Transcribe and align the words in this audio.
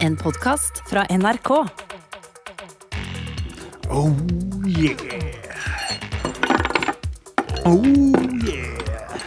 En 0.00 0.16
podkast 0.16 0.78
fra 0.88 1.02
NRK. 1.10 1.50
Oh 3.90 4.16
yeah. 4.64 4.96
Oh 7.68 7.84
yeah. 7.84 9.20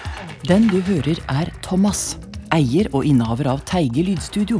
Den 0.49 0.65
du 0.71 0.79
hører 0.81 1.21
er 1.29 1.51
Thomas, 1.61 2.15
eier 2.49 2.89
og 2.89 3.05
innehaver 3.05 3.51
av 3.53 3.61
Teige 3.69 4.01
lydstudio. 4.07 4.57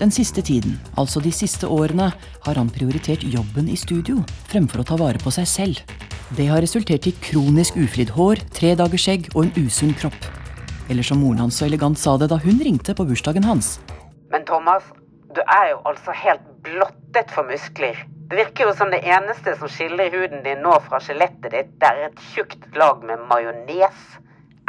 Den 0.00 0.08
siste 0.08 0.40
tiden, 0.40 0.78
altså 0.96 1.20
de 1.20 1.32
siste 1.32 1.68
årene, 1.68 2.08
har 2.16 2.56
han 2.56 2.72
prioritert 2.72 3.28
jobben 3.28 3.68
i 3.68 3.76
studio 3.76 4.22
fremfor 4.48 4.80
å 4.80 4.88
ta 4.88 4.96
vare 4.96 5.20
på 5.20 5.36
seg 5.36 5.52
selv. 5.52 5.96
Det 6.32 6.48
har 6.48 6.64
resultert 6.64 7.12
i 7.12 7.16
kronisk 7.20 7.76
uflidd 7.76 8.16
hår, 8.16 8.40
tre 8.56 8.72
dagers 8.72 9.04
skjegg 9.04 9.28
og 9.34 9.44
en 9.44 9.56
usunn 9.66 9.92
kropp. 10.00 10.32
Eller 10.88 11.04
som 11.04 11.20
moren 11.20 11.44
hans 11.44 11.60
så 11.60 11.68
elegant 11.68 12.00
sa 12.00 12.16
det 12.16 12.32
da 12.32 12.40
hun 12.40 12.56
ringte 12.56 12.96
på 12.96 13.04
bursdagen 13.04 13.44
hans. 13.44 13.76
Men 14.32 14.42
Thomas, 14.48 14.84
du 15.36 15.42
er 15.44 15.72
jo 15.74 15.80
altså 15.88 16.14
helt 16.16 16.46
blottet 16.64 17.32
for 17.34 17.44
muskler. 17.48 17.98
Det 18.30 18.38
virker 18.40 18.70
jo 18.70 18.72
som 18.78 18.88
det 18.90 19.02
eneste 19.04 19.52
som 19.58 19.68
skiller 19.70 20.10
huden 20.14 20.42
din 20.46 20.62
nå 20.64 20.72
fra 20.86 20.98
skjelettet 21.02 21.52
ditt, 21.52 21.74
det 21.80 21.90
er 21.90 22.08
et 22.08 22.22
tjukt 22.32 22.64
lag 22.74 23.04
med 23.06 23.22
majones. 23.28 24.00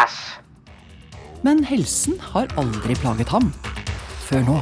Æsj. 0.03 0.20
Men 1.45 1.63
helsen 1.66 2.20
har 2.34 2.52
aldri 2.59 2.98
plaget 2.99 3.31
ham. 3.31 3.49
Før 4.27 4.44
nå. 4.49 4.58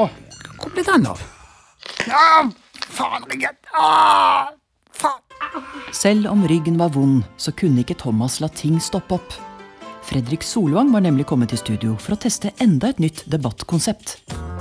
Å, 0.00 0.08
hvor 0.56 0.72
ble 0.72 0.86
den 0.88 1.06
av? 1.10 1.20
Ja, 2.08 2.48
faen, 2.88 3.28
ryggen. 3.28 3.58
Ah, 3.76 4.48
faen. 4.96 5.20
Selv 5.92 6.30
om 6.32 6.46
ryggen 6.48 6.78
var 6.80 6.94
vond, 6.96 7.20
så 7.36 7.52
kunne 7.52 7.84
ikke 7.84 8.00
Thomas 8.00 8.40
la 8.40 8.48
ting 8.48 8.80
stoppe 8.80 9.20
opp. 9.20 9.36
Fredrik 10.02 10.42
Solvang 10.42 10.90
var 10.92 11.04
nemlig 11.04 11.26
kommet 11.30 11.52
til 11.52 11.60
studio 11.60 11.92
for 12.00 12.16
å 12.16 12.20
teste 12.20 12.50
enda 12.62 12.90
et 12.90 13.00
nytt 13.02 13.22
debattkonsept. 13.30 14.16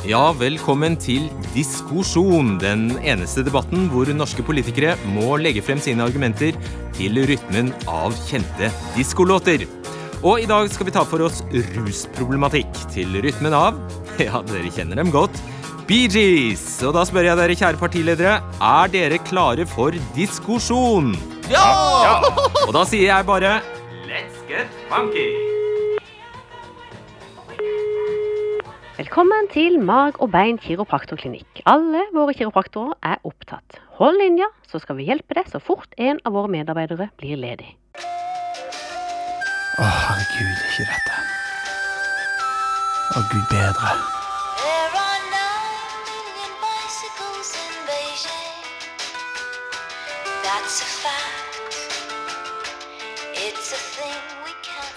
Ja, 0.08 0.32
velkommen 0.38 0.96
til 1.02 1.28
diskusjon. 1.56 2.56
Den 2.62 2.92
eneste 3.02 3.44
debatten 3.46 3.88
hvor 3.92 4.10
norske 4.14 4.46
politikere 4.46 4.96
må 5.16 5.36
legge 5.42 5.64
frem 5.66 5.82
sine 5.82 6.06
argumenter 6.06 6.58
til 6.98 7.18
rytmen 7.30 7.74
av 7.90 8.16
kjente 8.30 8.70
diskolåter. 8.96 9.66
Og 10.22 10.44
i 10.44 10.50
dag 10.50 10.70
skal 10.70 10.88
vi 10.88 10.94
ta 10.94 11.02
for 11.10 11.26
oss 11.26 11.42
rusproblematikk 11.50 12.86
til 12.94 13.18
rytmen 13.26 13.58
av 13.58 13.82
Ja, 14.22 14.44
dere 14.46 14.70
kjenner 14.74 15.02
dem 15.02 15.10
godt. 15.14 15.42
Bee 15.90 16.08
Gees. 16.12 16.64
Og 16.86 16.94
da 16.96 17.02
spør 17.08 17.26
jeg 17.32 17.40
dere, 17.40 17.58
kjære 17.58 17.82
partiledere, 17.82 18.38
er 18.62 18.92
dere 18.94 19.18
klare 19.26 19.66
for 19.68 19.98
diskusjon? 20.16 21.16
Ja! 21.52 22.22
Og 22.68 22.74
da 22.78 22.86
sier 22.88 23.10
jeg 23.10 23.28
bare 23.28 23.58
get 24.52 24.68
funky. 24.92 25.28
Velkommen 28.98 29.48
til 29.54 29.80
Mag 29.80 30.20
og 30.22 30.32
bein 30.34 30.60
kiropraktorklinikk. 30.62 31.64
Alle 31.66 32.04
våre 32.14 32.36
kiropraktorer 32.38 32.94
er 33.14 33.18
opptatt. 33.28 33.80
Hold 33.98 34.20
linja, 34.22 34.50
så 34.68 34.82
skal 34.84 35.00
vi 35.00 35.08
hjelpe 35.08 35.38
deg 35.38 35.50
så 35.52 35.62
fort 35.64 35.96
en 35.98 36.20
av 36.28 36.36
våre 36.36 36.52
medarbeidere 36.52 37.10
blir 37.22 37.40
ledig. 37.40 37.72
Å, 39.80 39.88
herregud, 39.88 40.66
ikke 40.70 40.90
dette. 40.92 41.22
Å, 43.16 43.24
gud 43.32 43.48
bedre. 43.56 44.21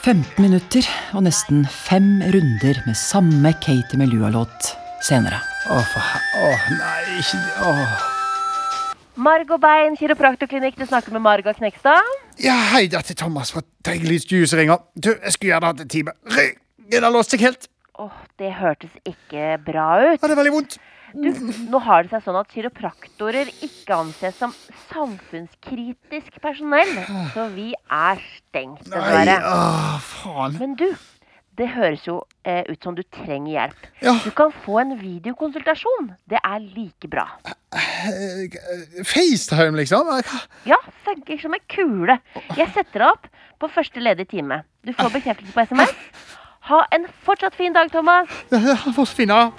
15 0.04 0.36
minutter 0.36 0.84
og 1.16 1.22
nesten 1.24 1.62
fem 1.64 2.18
runder 2.28 2.76
med 2.84 2.96
samme 2.98 3.54
Katie 3.64 3.96
Melua-låt 3.96 4.74
senere. 5.00 5.38
Åh, 5.72 5.86
for 5.88 6.04
he... 6.04 6.18
Å, 6.44 6.50
nei, 6.76 6.98
ikke 7.22 7.38
det. 7.40 7.54
Å. 7.64 8.90
Marg 9.24 9.54
og 9.56 9.62
bein 9.62 9.96
kiropraktorklinikk, 9.96 10.76
du 10.76 10.84
snakker 10.90 11.14
med 11.14 11.24
Marga 11.24 11.54
Knekstad. 11.56 12.04
Ja, 12.36 12.58
hei, 12.74 12.82
dette 12.92 13.14
er 13.14 13.20
Thomas 13.22 13.54
fra 13.54 13.64
Tegelys 13.86 14.28
Juice. 14.28 14.52
Du, 14.92 15.14
jeg 15.14 15.36
skulle 15.38 15.54
gjerne 15.54 15.72
hatt 15.72 15.80
en 15.86 15.92
time. 15.96 16.12
Ryggen 16.36 17.08
har 17.08 17.14
låst 17.14 17.32
seg 17.32 17.46
helt. 17.46 17.70
Åh, 17.96 18.12
det 18.42 18.52
hørtes 18.60 18.92
ikke 19.08 19.54
bra 19.64 19.88
ut. 20.02 20.18
Ja, 20.18 20.26
det 20.26 20.34
er 20.34 20.42
veldig 20.42 20.56
vondt. 20.58 20.76
Du, 21.14 21.30
nå 21.70 21.78
har 21.86 22.02
det 22.04 22.10
seg 22.10 22.24
sånn 22.26 22.38
at 22.40 22.50
kiropraktorer 22.50 23.50
ikke 23.62 23.94
anses 23.94 24.34
som 24.40 24.54
samfunnskritisk 24.90 26.40
personell, 26.42 26.90
så 27.34 27.46
vi 27.54 27.70
er 27.86 28.22
stengt, 28.34 28.82
Nei, 28.88 28.98
dessverre. 28.98 29.36
å, 29.46 30.00
faen. 30.02 30.56
Men 30.58 30.74
du, 30.80 30.88
det 31.54 31.68
høres 31.76 32.02
jo 32.08 32.16
eh, 32.42 32.64
ut 32.66 32.82
som 32.82 32.96
du 32.98 33.04
trenger 33.14 33.52
hjelp. 33.52 33.86
Ja. 34.02 34.16
Du 34.24 34.30
kan 34.34 34.50
få 34.64 34.80
en 34.82 34.96
videokonsultasjon. 34.98 36.10
Det 36.30 36.40
er 36.42 36.58
like 36.64 37.10
bra. 37.10 37.28
FaceTime, 39.06 39.78
liksom? 39.78 40.10
Ja, 40.66 40.80
funker 41.06 41.38
som 41.42 41.54
en 41.54 41.66
kule. 41.70 42.18
Jeg 42.58 42.72
setter 42.74 43.04
deg 43.04 43.10
opp 43.12 43.30
på 43.62 43.70
første 43.70 44.02
ledige 44.02 44.32
time. 44.34 44.64
Du 44.82 44.90
får 44.98 45.14
bekreftelse 45.14 45.54
på 45.54 45.66
SMS. 45.70 45.94
Ha 46.64 46.80
en 46.96 47.06
fortsatt 47.26 47.54
fin 47.54 47.74
dag, 47.76 47.90
Thomas. 47.92 48.30
Ja, 48.50 48.74
fin, 49.04 49.28
da? 49.28 49.50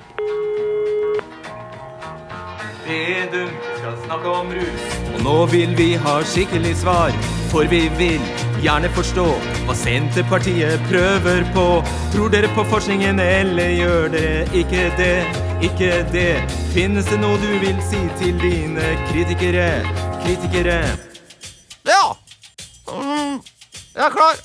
Vedum 2.86 3.50
skal 3.78 3.98
snakke 4.06 4.30
om 4.30 4.52
rus. 4.54 4.84
Og 5.16 5.22
nå 5.26 5.38
vil 5.50 5.72
vi 5.78 5.88
ha 5.98 6.20
skikkelig 6.22 6.76
svar, 6.84 7.16
for 7.50 7.66
vi 7.72 7.88
vil 7.98 8.22
gjerne 8.62 8.92
forstå 8.94 9.26
hva 9.66 9.76
Senterpartiet 9.78 10.84
prøver 10.92 11.42
på. 11.56 11.66
Tror 12.14 12.30
dere 12.34 12.52
på 12.54 12.66
forskningen, 12.70 13.20
eller 13.20 13.74
gjør 13.74 14.14
dere 14.14 14.46
ikke 14.62 14.86
det? 15.00 15.18
Ikke 15.66 15.92
det. 16.14 16.30
Finnes 16.76 17.10
det 17.10 17.20
noe 17.24 17.42
du 17.42 17.50
vil 17.64 17.82
si 17.90 18.04
til 18.22 18.38
dine 18.44 18.94
kritikere? 19.10 19.70
Kritikere. 20.22 20.80
Ja! 21.90 22.04
Mm, 22.94 23.42
jeg 23.96 24.06
er 24.06 24.14
klar. 24.14 24.42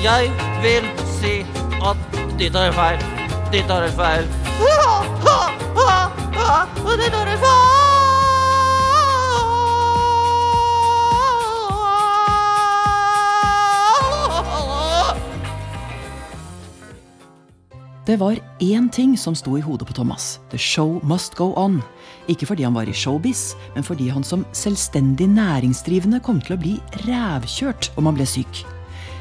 Jeg 0.00 0.32
vil 0.64 0.92
si 1.20 1.40
at 1.84 2.20
de 2.40 2.48
tar 2.48 2.72
feil. 2.72 3.10
De 3.52 3.66
tar 3.68 3.90
feil. 4.00 4.30
De 6.50 7.10
tar 7.10 7.36
feil. 7.38 7.80
Det 18.10 18.16
var 18.16 18.34
én 18.58 18.88
ting 18.90 19.12
som 19.18 19.36
sto 19.38 19.52
i 19.54 19.60
hodet 19.62 19.86
på 19.86 19.94
Thomas. 19.94 20.40
The 20.50 20.58
show 20.58 20.98
must 21.04 21.36
go 21.38 21.52
on. 21.54 21.82
Ikke 22.26 22.46
fordi 22.46 22.64
han 22.66 22.74
var 22.74 22.88
i 22.90 22.92
showbiz, 22.92 23.54
men 23.74 23.86
fordi 23.86 24.08
han 24.08 24.24
som 24.24 24.42
selvstendig 24.52 25.28
næringsdrivende 25.30 26.18
kom 26.20 26.40
til 26.42 26.56
å 26.56 26.60
bli 26.60 26.74
rævkjørt 27.04 27.92
om 27.94 28.10
han 28.10 28.18
ble 28.18 28.26
syk. 28.26 28.64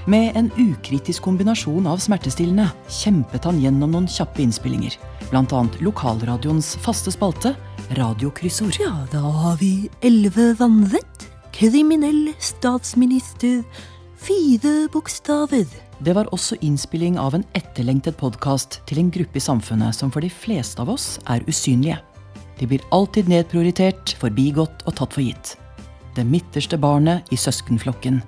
Med 0.10 0.32
en 0.36 0.48
ukritisk 0.58 1.22
kombinasjon 1.22 1.86
av 1.86 2.00
smertestillende 2.02 2.66
kjempet 2.90 3.44
han 3.46 3.60
gjennom 3.62 3.92
noen 3.94 4.08
kjappe 4.10 4.42
innspillinger. 4.42 4.96
Annet 5.30 5.78
lokalradioens 5.86 6.72
faste 6.82 7.14
spalte, 7.14 7.52
Radiokryssord. 7.94 8.80
Ja, 8.82 9.06
da 9.12 9.22
har 9.22 9.60
vi 9.62 9.86
elleve 10.02 10.56
vannrett, 10.58 11.28
kriminell 11.54 12.32
statsminister, 12.42 13.62
fire 14.18 14.90
bokstaver. 14.90 15.70
Det 16.02 16.18
var 16.18 16.34
også 16.34 16.58
innspilling 16.66 17.20
av 17.22 17.38
en 17.38 17.46
etterlengtet 17.54 18.18
podkast 18.18 18.82
til 18.90 19.04
en 19.04 19.14
gruppe 19.14 19.38
i 19.38 19.46
samfunnet 19.46 19.94
som 19.94 20.10
for 20.10 20.26
de 20.26 20.34
fleste 20.34 20.82
av 20.82 20.90
oss 20.90 21.20
er 21.30 21.46
usynlige. 21.46 22.00
De 22.58 22.66
blir 22.66 22.82
alltid 22.90 23.30
nedprioritert, 23.30 24.18
forbigått 24.18 24.88
og 24.88 24.98
tatt 24.98 25.14
for 25.14 25.22
gitt. 25.22 25.54
Det 26.18 26.26
midterste 26.26 26.82
barnet 26.82 27.30
i 27.30 27.38
søskenflokken. 27.38 28.24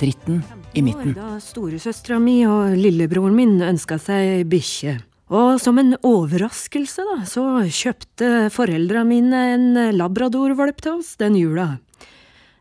Dritten 0.00 0.42
i 0.74 0.82
midten. 0.84 1.14
Da 1.16 1.38
storesøstera 1.42 2.18
mi 2.22 2.40
og 2.48 2.76
lillebroren 2.78 3.36
min 3.36 3.60
ønska 3.64 3.98
seg 4.02 4.44
bikkje. 4.50 4.98
Og 5.30 5.60
som 5.62 5.78
en 5.78 5.94
overraskelse, 6.02 7.04
da, 7.06 7.20
så 7.28 7.44
kjøpte 7.70 8.48
foreldra 8.50 9.04
mine 9.06 9.42
en 9.54 9.68
labradorvalp 9.94 10.82
til 10.82 10.98
oss 10.98 11.14
den 11.20 11.38
jula. 11.38 11.68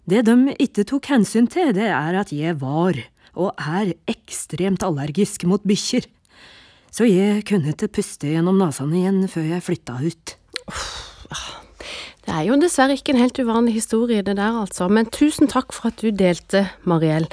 Det 0.10 0.22
de 0.26 0.54
ikke 0.62 0.86
tok 0.90 1.10
hensyn 1.10 1.50
til, 1.50 1.74
det 1.78 1.90
er 1.90 2.18
at 2.22 2.34
jeg 2.34 2.58
var, 2.62 2.98
og 3.38 3.54
er, 3.58 3.96
ekstremt 4.10 4.86
allergisk 4.86 5.46
mot 5.50 5.66
bikkjer. 5.66 6.06
Så 6.94 7.06
jeg 7.10 7.44
kunne 7.50 7.74
ikke 7.74 7.92
puste 8.00 8.30
gjennom 8.30 8.58
nesen 8.62 8.94
igjen 8.98 9.24
før 9.30 9.50
jeg 9.54 9.66
flytta 9.66 9.98
ut. 10.02 10.38
Det 12.30 12.36
er 12.38 12.44
jo 12.46 12.56
dessverre 12.62 12.94
ikke 12.94 13.16
en 13.16 13.24
helt 13.24 13.40
uvanlig 13.42 13.72
historie, 13.74 14.22
det 14.22 14.36
der 14.38 14.60
altså. 14.62 14.86
Men 14.86 15.08
tusen 15.10 15.50
takk 15.50 15.74
for 15.74 15.90
at 15.90 15.98
du 15.98 16.12
delte, 16.14 16.68
Mariell. 16.86 17.26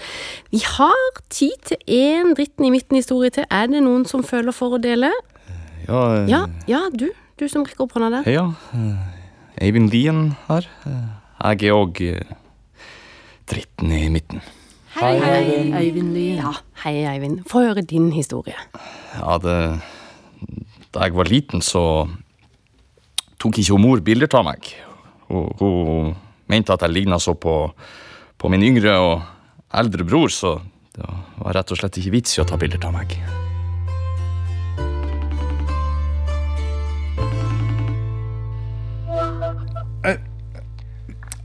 Vi 0.48 0.62
har 0.64 1.18
tid 1.28 1.52
til 1.68 1.76
én 1.92 2.30
dritten 2.32 2.64
i 2.64 2.70
midten-historie 2.72 3.28
til. 3.36 3.44
Er 3.52 3.68
det 3.68 3.82
noen 3.84 4.06
som 4.08 4.24
føler 4.24 4.56
for 4.56 4.78
å 4.78 4.80
dele? 4.80 5.10
Ja, 5.84 6.00
eh, 6.22 6.30
Ja, 6.32 6.40
ja, 6.66 6.80
du. 6.88 7.10
Du 7.36 7.44
som 7.52 7.66
rekker 7.68 7.84
opp 7.84 7.92
hånda 7.92 8.08
der. 8.14 8.24
Hei, 8.24 8.38
ja. 8.38 8.46
Eh, 8.72 9.66
Eivind 9.68 9.92
Lien 9.92 10.30
her. 10.48 10.64
Eh, 10.88 11.04
Jeg 11.44 11.68
er 11.68 11.76
òg 11.76 12.00
dritten 13.52 13.92
i 13.92 14.08
midten. 14.08 14.40
Hei, 14.96 15.18
hei. 15.20 15.72
Eivind 15.76 16.14
Lien. 16.16 16.38
Ja, 16.40 16.54
hei, 16.86 17.02
Eivind. 17.04 17.42
Få 17.44 17.66
høre 17.68 17.84
din 17.84 18.12
historie. 18.16 18.56
Ja, 19.20 19.36
det 19.36 19.82
da 20.94 21.04
jeg 21.04 21.12
var 21.12 21.28
liten, 21.28 21.60
så 21.60 22.08
tok 23.42 23.58
ikke 23.60 23.74
hun 23.76 23.82
mor 23.84 24.00
bilder 24.04 24.30
av 24.38 24.46
meg. 24.48 24.70
Hun, 25.28 25.48
hun 25.60 26.14
mente 26.52 26.72
at 26.74 26.84
jeg 26.86 26.94
ligna 26.94 27.18
så 27.22 27.34
på, 27.34 27.56
på 28.38 28.50
min 28.52 28.62
yngre 28.66 28.94
og 29.02 29.22
eldre 29.76 30.06
bror, 30.06 30.30
så 30.32 30.56
det 30.96 31.08
var 31.42 31.58
rett 31.58 31.72
og 31.74 31.80
slett 31.80 31.98
ikke 32.00 32.14
vits 32.16 32.36
i 32.38 32.42
å 32.44 32.48
ta 32.48 32.56
bilder 32.60 32.86
av 32.88 32.94
meg. 32.96 33.16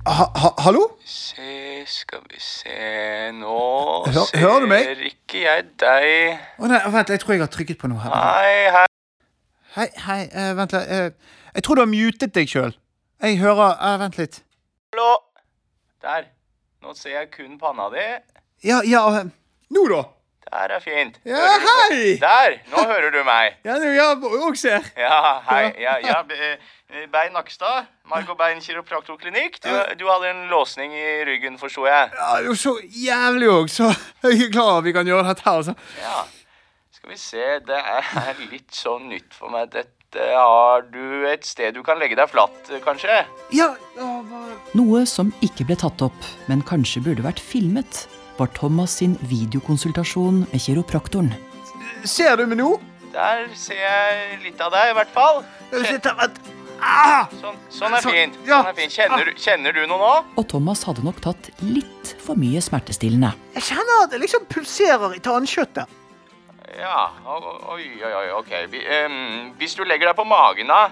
Ha, 0.06 0.26
ha, 0.36 0.50
hallo? 0.66 0.82
Se, 1.06 1.84
skal 1.88 2.24
vi 2.30 2.40
se 2.42 3.32
Nå 3.38 3.58
Hør- 4.08 4.40
hører 4.42 4.60
du 4.64 4.68
meg? 4.72 4.84
ser 4.88 5.04
ikke 5.06 5.44
jeg 5.46 5.66
deg. 5.80 6.40
Å 6.58 6.68
nei, 6.72 6.80
vent, 6.96 7.12
jeg 7.14 7.22
tror 7.22 7.36
jeg 7.36 7.44
har 7.44 7.52
trykket 7.54 7.78
på 7.82 7.90
noe 7.92 8.02
her. 8.02 8.16
Hei, 8.16 8.72
hei. 8.76 8.88
Hei, 9.76 9.88
hei, 10.08 10.22
uh, 10.34 10.50
vent 10.58 10.74
litt. 10.76 10.90
eh, 10.90 11.12
jeg 11.56 11.64
tror 11.64 11.76
du 11.76 11.82
har 11.84 11.92
mutet 11.92 12.34
deg 12.36 12.50
sjøl. 12.52 12.74
Jeg 13.22 13.38
hører 13.42 13.76
eh, 13.78 13.98
Vent 14.02 14.18
litt. 14.18 14.42
Hallo. 14.94 15.12
Der. 16.02 16.26
Nå 16.82 16.96
ser 16.98 17.14
jeg 17.20 17.30
kun 17.36 17.60
panna 17.62 17.90
di. 17.94 18.08
Ja, 18.66 18.82
ja 18.88 19.04
eh, 19.20 19.30
Nå, 19.72 19.86
da? 19.92 20.02
Der 20.52 20.74
er 20.76 20.82
fint. 20.84 21.20
Ja, 21.24 21.38
Hører 21.38 21.62
du- 21.62 21.96
hei! 21.96 22.16
Der! 22.20 22.56
Nå 22.74 22.82
hører 22.90 23.12
du 23.14 23.22
meg. 23.24 23.54
Ja, 23.68 23.78
nå, 23.80 23.92
ja, 23.96 24.08
og 24.48 24.58
ser. 24.60 24.84
Ja, 25.00 25.20
hei. 25.48 25.62
Ja, 25.80 25.94
ja. 26.04 26.18
eh, 26.36 27.06
Bein 27.14 27.32
Nakstad. 27.38 27.86
Margot 28.10 28.36
Bein 28.38 28.60
kiropraktorklinikk. 28.60 29.62
Du, 29.64 29.70
du 30.00 30.04
hadde 30.10 30.34
en 30.34 30.42
låsning 30.52 30.92
i 30.98 31.24
ryggen, 31.30 31.56
forsto 31.62 31.86
jeg. 31.88 32.10
Ja, 32.18 32.28
det 32.36 32.42
er 32.42 32.50
jo 32.50 32.58
så 32.60 32.74
jævlig 32.84 33.48
òg, 33.54 33.70
så 33.72 33.94
jeg 34.28 34.50
er 34.52 34.74
at 34.78 34.84
vi 34.84 34.92
kan 34.98 35.08
gjøre 35.08 35.28
dette 35.30 35.46
her. 35.46 35.62
Altså. 35.62 35.78
Ja. 36.02 36.20
Skal 36.98 37.14
vi 37.14 37.18
se, 37.22 37.46
det 37.70 37.80
er 37.80 38.44
litt 38.52 38.76
sånn 38.76 39.08
nytt 39.14 39.32
for 39.38 39.54
meg. 39.54 39.72
Dette 39.72 40.01
har 40.20 40.82
du 40.92 41.26
et 41.30 41.46
sted 41.46 41.74
du 41.74 41.82
kan 41.84 42.00
legge 42.00 42.16
deg 42.20 42.30
flatt, 42.30 42.72
kanskje? 42.84 43.22
Ja, 43.56 43.70
Noe 44.76 45.06
som 45.10 45.32
ikke 45.42 45.66
ble 45.68 45.76
tatt 45.80 46.02
opp, 46.06 46.28
men 46.48 46.62
kanskje 46.68 47.02
burde 47.06 47.24
vært 47.26 47.40
filmet, 47.40 48.06
var 48.40 48.48
Thomas 48.58 48.98
sin 49.02 49.18
videokonsultasjon 49.30 50.46
med 50.52 50.62
kiropraktoren. 50.64 51.32
Ser 52.08 52.36
du 52.40 52.46
meg 52.48 52.58
nå? 52.62 52.72
Der 53.12 53.48
ser 53.60 53.76
jeg 53.82 54.40
litt 54.46 54.62
av 54.64 54.72
deg, 54.74 54.92
i 54.94 54.98
hvert 54.98 55.12
fall. 55.14 55.44
Ah! 56.82 57.28
Sånn, 57.38 57.58
sånn 57.70 57.94
er 57.94 58.02
Sånn, 58.02 58.16
fint. 58.16 58.38
Sånn 58.48 58.66
er 58.72 58.74
fint. 58.74 58.92
Kjenner, 58.96 59.26
du- 59.28 59.38
kjenner 59.38 59.74
du 59.76 59.82
noe 59.86 60.00
nå? 60.02 60.14
Og 60.40 60.48
Thomas 60.50 60.82
hadde 60.88 61.04
nok 61.06 61.20
tatt 61.22 61.52
litt 61.62 62.16
for 62.24 62.34
mye 62.36 62.58
smertestillende. 62.64 63.34
Jeg 63.54 63.64
kjenner 63.68 64.04
at 64.06 64.10
det 64.16 64.22
liksom 64.24 64.48
pulserer 64.50 65.14
i 65.16 65.20
tannkjøttet. 65.20 65.86
Ja, 66.78 67.12
oi, 67.74 67.86
oi, 68.04 68.12
oi, 68.16 68.28
ok. 68.38 68.52
Hvis 69.60 69.74
du 69.76 69.84
legger 69.84 70.12
deg 70.12 70.16
på 70.18 70.26
magen, 70.28 70.72
da, 70.72 70.92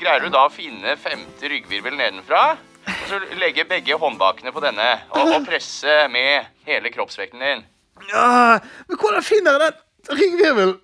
greier 0.00 0.24
du 0.24 0.32
da 0.34 0.46
å 0.48 0.52
finne 0.52 0.96
femte 0.98 1.50
ryggvirvel 1.52 1.94
nedenfra? 1.98 2.56
Og 2.86 3.08
så 3.10 3.20
legge 3.38 3.64
begge 3.66 3.96
håndbakene 3.98 4.52
på 4.54 4.62
denne, 4.62 4.88
og, 5.10 5.32
og 5.36 5.46
presse 5.46 5.96
med 6.10 6.46
hele 6.66 6.90
kroppsvekten 6.94 7.42
din. 7.42 7.64
Ja, 8.10 8.58
men 8.88 8.98
hvordan 9.00 9.24
finner 9.26 9.56
jeg 9.56 9.72
den 9.72 10.18
ryggvirvelen? 10.20 10.76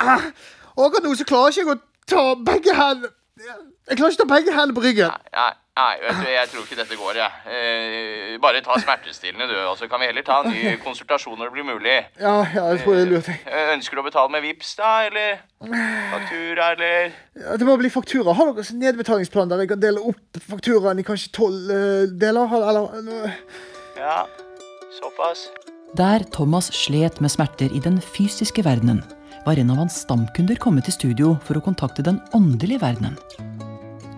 Ah, 0.00 0.24
akkurat 0.76 1.04
nå 1.04 1.12
så 1.16 1.26
klarer 1.28 1.52
jeg 1.52 1.66
ikke 1.66 1.76
å 1.76 1.82
ta 2.08 2.24
begge 2.48 2.76
hendene 2.76 3.12
Jeg 3.42 3.98
klarer 3.98 4.14
ikke 4.14 4.22
å 4.22 4.24
ta 4.24 4.30
begge 4.34 4.54
hendene 4.56 4.76
på 4.76 4.84
ryggen. 4.84 5.12
Nei, 5.12 5.32
nei, 5.36 5.52
vet 5.72 6.18
du, 6.20 6.26
jeg 6.28 6.48
tror 6.52 6.64
ikke 6.66 6.76
dette 6.76 6.96
går, 7.00 7.16
jeg. 7.16 7.30
Eh, 7.48 8.34
bare 8.42 8.60
ta 8.64 8.74
smertestillende, 8.76 9.46
du, 9.48 9.54
og 9.70 9.78
så 9.80 9.88
kan 9.88 10.02
vi 10.02 10.08
heller 10.10 10.24
ta 10.26 10.42
en 10.42 10.52
ny 10.52 10.74
konsultasjon 10.86 11.38
når 11.40 11.48
det 11.48 11.54
blir 11.56 11.64
mulig. 11.70 11.94
Ja, 12.20 12.34
ja, 12.52 12.64
jeg 12.74 12.82
tror 12.82 12.98
det 12.98 13.06
er 13.06 13.10
lurt. 13.14 13.30
jeg. 13.32 13.40
Eh, 13.48 13.72
Ønsker 13.78 13.96
du 13.96 14.02
å 14.02 14.04
betale 14.04 14.32
med 14.34 14.44
VIPs 14.44 14.74
da, 14.76 14.90
eller 15.08 15.40
faktura, 16.12 16.68
eller? 16.74 17.16
Ja, 17.40 17.56
det 17.56 17.68
må 17.68 17.78
bli 17.80 17.88
faktura. 17.94 18.34
Har 18.36 18.52
dere 18.52 18.66
en 18.68 18.82
nedbetalingsplan 18.84 19.48
der 19.54 19.64
jeg 19.64 19.72
kan 19.72 19.80
dele 19.82 20.04
opp 20.12 20.42
fakturaen 20.50 21.00
i 21.00 21.06
kanskje 21.08 21.32
tolv 21.38 21.72
uh, 21.72 22.04
deler? 22.20 22.52
Eller, 22.60 22.92
eller 23.00 23.34
Ja, 23.96 24.18
såpass. 25.00 25.46
Der 25.96 26.24
Thomas 26.32 26.68
slet 26.76 27.20
med 27.20 27.32
smerter 27.32 27.72
i 27.72 27.80
den 27.84 27.96
fysiske 28.00 28.64
verdenen, 28.64 29.00
var 29.46 29.58
en 29.58 29.72
av 29.74 29.80
hans 29.82 30.02
stamkunder 30.04 30.56
kommet 30.60 30.86
til 30.88 30.94
studio 30.96 31.32
for 31.48 31.58
å 31.58 31.64
kontakte 31.64 32.04
den 32.06 32.20
åndelige 32.36 32.80
verdenen. 32.84 33.16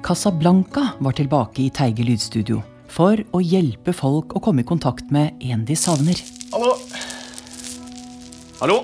Casablanca 0.04 0.88
var 0.98 1.12
tilbake 1.16 1.62
i 1.64 1.70
Teige 1.72 2.04
lydstudio 2.04 2.58
for 2.92 3.16
å 3.32 3.38
hjelpe 3.40 3.94
folk 3.96 4.34
å 4.36 4.40
komme 4.44 4.60
i 4.60 4.66
kontakt 4.68 5.08
med 5.14 5.40
en 5.48 5.62
de 5.64 5.72
savner. 5.80 6.18
Hallo? 6.52 6.74
Hallo? 8.58 8.76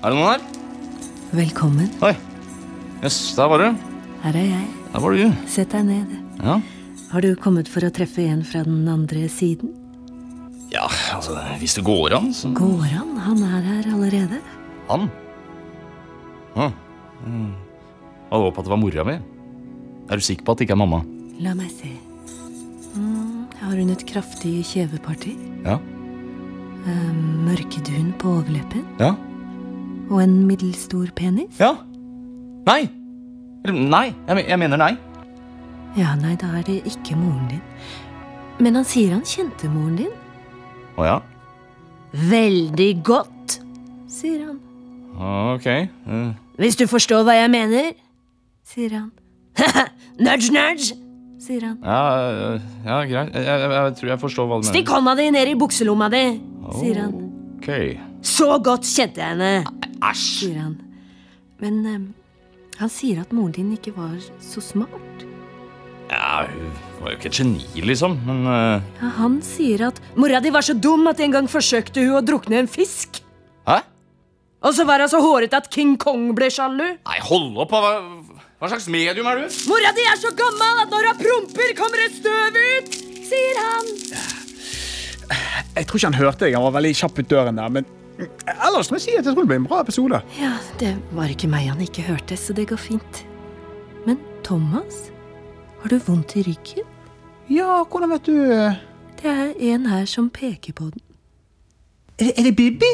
Er 0.00 0.08
det 0.08 0.16
noen 0.16 0.30
her? 0.30 0.46
Velkommen. 1.36 1.90
Oi. 2.00 2.14
Jøss, 3.02 3.18
der 3.36 3.50
var 3.52 3.60
du. 3.60 3.84
Her 4.22 4.38
er 4.40 4.48
jeg. 4.54 4.70
Der 4.94 5.04
var 5.04 5.18
du. 5.18 5.36
Sett 5.52 5.76
deg 5.76 5.84
ned. 5.90 6.16
Ja. 6.40 6.56
Har 7.12 7.26
du 7.28 7.36
kommet 7.36 7.68
for 7.68 7.84
å 7.84 7.92
treffe 7.92 8.24
en 8.24 8.40
fra 8.48 8.64
den 8.64 8.88
andre 8.88 9.28
siden? 9.28 9.76
Ja, 10.72 10.88
altså, 11.12 11.36
hvis 11.60 11.76
det 11.76 11.84
går 11.84 12.16
an, 12.16 12.32
så 12.32 12.54
Går 12.56 12.88
han? 12.88 13.12
Han 13.28 13.44
er 13.52 13.68
her 13.68 13.92
allerede. 13.92 14.40
Han? 14.88 15.06
Å. 16.56 16.72
Mm. 17.28 17.52
Hadde 18.32 18.44
håpet 18.48 18.64
at 18.64 18.64
det 18.64 18.76
var 18.78 18.84
mora 18.88 19.08
mi. 19.12 19.20
Er 20.10 20.20
du 20.20 20.24
sikker 20.24 20.44
på 20.44 20.52
at 20.52 20.60
det 20.60 20.66
ikke 20.68 20.76
er 20.76 20.82
mamma? 20.82 21.00
La 21.42 21.54
meg 21.56 21.70
se. 21.72 21.90
Mm, 22.94 23.46
har 23.60 23.74
hun 23.74 23.90
et 23.90 24.04
kraftig 24.06 24.58
kjeveparti? 24.68 25.32
Ja. 25.64 25.78
Eh, 26.84 27.14
mørkedun 27.46 28.12
på 28.20 28.36
overleppen? 28.38 28.84
Ja. 29.00 29.14
Og 30.10 30.20
en 30.22 30.44
middelstor 30.46 31.08
penis? 31.16 31.58
Ja. 31.58 31.72
Nei. 32.68 32.84
Nei. 33.64 34.06
Jeg, 34.28 34.44
jeg 34.48 34.60
mener 34.60 34.80
nei. 34.80 34.92
Ja, 35.96 36.14
nei, 36.18 36.34
da 36.36 36.50
er 36.58 36.66
det 36.66 36.80
ikke 36.90 37.16
moren 37.16 37.48
din. 37.48 37.62
Men 38.60 38.76
han 38.78 38.86
sier 38.86 39.14
han 39.14 39.24
kjente 39.26 39.70
moren 39.72 39.96
din. 40.02 40.12
Å 40.98 41.08
ja. 41.08 41.18
Veldig 42.14 42.90
godt, 43.06 43.58
sier 44.10 44.44
han. 44.44 44.60
Ok. 45.54 45.66
Uh. 46.06 46.34
Hvis 46.60 46.78
du 46.78 46.86
forstår 46.90 47.24
hva 47.26 47.34
jeg 47.38 47.50
mener, 47.50 47.94
sier 48.66 48.98
han. 48.98 49.10
nudge, 50.26 50.50
nudge, 50.54 50.96
sier 51.42 51.68
han. 51.68 51.78
ja, 51.82 52.58
ja, 52.86 52.98
greit. 53.10 53.34
Jeg, 53.34 53.44
jeg, 53.44 53.70
jeg 53.76 53.94
tror 54.00 54.12
jeg 54.14 54.22
forstår 54.24 54.48
hva 54.50 54.58
du 54.62 54.68
Stikk 54.70 54.90
hånda 54.94 55.14
di 55.18 55.28
ned 55.34 55.52
i 55.52 55.56
bukselomma 55.60 56.10
di, 56.12 56.24
sier 56.80 57.02
han. 57.04 57.14
Ok. 57.58 57.70
Så 58.24 58.48
godt 58.64 58.88
kjente 58.88 59.20
jeg 59.22 59.36
henne, 59.36 59.80
sier 60.16 60.58
han. 60.62 60.74
Men 61.62 61.80
eh, 61.88 62.02
han 62.80 62.90
sier 62.92 63.22
at 63.22 63.32
moren 63.36 63.54
din 63.54 63.72
ikke 63.76 63.94
var 63.96 64.16
så 64.42 64.62
smart. 64.64 65.26
Ja, 66.10 66.44
hun 66.50 66.68
var 67.00 67.14
jo 67.14 67.16
ikke 67.16 67.30
et 67.30 67.38
geni, 67.40 67.64
liksom, 67.88 68.18
men 68.26 68.44
eh, 68.50 68.84
Ja, 69.00 69.10
han 69.20 69.38
sier 69.44 69.86
at 69.88 70.00
mora 70.20 70.40
di 70.44 70.52
var 70.52 70.64
så 70.66 70.74
dum 70.76 71.06
at 71.10 71.20
en 71.24 71.32
gang 71.32 71.48
forsøkte 71.50 72.04
hun 72.04 72.18
å 72.18 72.24
drukne 72.24 72.60
en 72.60 72.68
fisk. 72.70 73.22
Hæ? 73.68 73.78
Og 74.64 74.72
så 74.76 74.84
var 74.88 75.00
hun 75.04 75.10
så 75.12 75.20
hårete 75.24 75.58
at 75.60 75.70
King 75.72 75.94
Kong 76.00 76.30
ble 76.36 76.50
sjalu. 76.52 76.84
Nei, 77.04 77.18
hold 77.24 77.56
opp! 77.64 77.72
Hva, 77.72 77.94
hva 78.60 78.70
slags 78.70 78.86
medium 78.92 79.26
er 79.28 79.42
du? 79.42 79.58
Mora 79.68 79.90
di 79.96 80.04
er 80.06 80.18
så 80.20 80.30
gammel 80.38 80.80
at 80.84 80.92
når 80.92 81.10
hun 81.10 81.20
promper, 81.20 81.74
kommer 81.78 82.00
det 82.00 82.10
støv 82.14 82.58
ut, 82.60 82.96
sier 83.26 83.60
han. 83.60 83.92
Jeg 85.74 85.88
tror 85.88 85.98
ikke 85.98 86.10
han 86.10 86.18
hørte 86.20 86.46
deg. 86.46 86.56
Han 86.56 86.66
var 86.68 86.76
veldig 86.76 86.92
kjapp 87.00 87.18
ut 87.18 87.30
døren 87.30 87.58
der. 87.58 87.72
Men 87.74 87.86
mm, 88.20 88.28
ellers 88.54 88.90
må 88.92 89.00
jeg 89.00 89.06
si 89.06 89.16
at 89.16 89.24
jeg 89.26 89.32
tror 89.32 89.42
det 89.42 89.50
ble 89.50 89.58
en 89.62 89.66
bra 89.68 89.80
episode. 89.82 90.20
Ja, 90.38 90.52
det 90.80 90.94
var 91.16 91.32
ikke 91.32 91.50
meg 91.50 91.66
han 91.72 91.82
ikke 91.82 92.06
hørte, 92.06 92.38
så 92.38 92.54
det 92.56 92.68
går 92.70 92.80
fint. 92.80 93.24
Men 94.06 94.20
Thomas, 94.46 95.08
har 95.82 95.90
du 95.90 95.98
vondt 96.06 96.36
i 96.38 96.44
ryggen? 96.46 96.86
Ja, 97.50 97.82
hvordan 97.82 98.14
vet 98.14 98.28
du 98.30 98.36
eh, 98.54 98.78
Det 99.20 99.28
er 99.28 99.50
en 99.74 99.90
her 99.90 100.06
som 100.08 100.30
peker 100.32 100.72
på 100.76 100.88
den. 100.94 101.02
Er, 102.22 102.30
er 102.38 102.46
det 102.46 102.54
Bibi? 102.56 102.92